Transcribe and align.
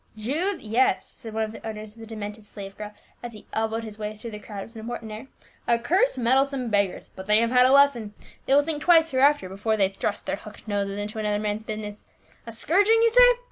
"Jews? 0.17 0.61
yes," 0.61 1.05
said 1.05 1.35
one 1.35 1.43
of 1.43 1.51
the 1.51 1.63
owners 1.63 1.93
of 1.93 1.99
the 1.99 2.07
de 2.07 2.15
mented 2.15 2.43
slave 2.43 2.75
girl, 2.75 2.91
as 3.21 3.33
he 3.33 3.45
elbowed 3.53 3.83
his 3.83 3.99
way 3.99 4.15
through 4.15 4.31
the 4.31 4.39
crowd 4.39 4.63
with 4.63 4.73
an 4.73 4.79
important 4.79 5.11
air 5.11 5.27
—"accursed, 5.69 6.17
meddle 6.17 6.43
some 6.43 6.69
beggars! 6.69 7.11
but 7.15 7.27
they 7.27 7.37
have 7.37 7.51
had 7.51 7.67
a 7.67 7.71
lesson. 7.71 8.15
They 8.47 8.55
will 8.55 8.63
think 8.63 8.81
twice 8.81 9.11
hereafter 9.11 9.47
before 9.47 9.77
they 9.77 9.89
thrust 9.89 10.25
their 10.25 10.37
hooked 10.37 10.67
noses 10.67 10.97
into 10.97 11.19
another 11.19 11.37
man's 11.37 11.61
business. 11.61 12.03
A 12.47 12.51
scourg 12.51 12.87
ing, 12.87 12.99
you 13.03 13.11
say 13.11 13.23